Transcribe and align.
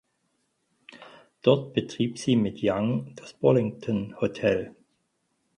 Dort 1.43 1.73
betrieb 1.75 2.17
sie 2.17 2.35
mit 2.35 2.57
Young 2.63 3.13
das 3.17 3.33
Burlington 3.33 4.19
Hotel. 4.19 4.75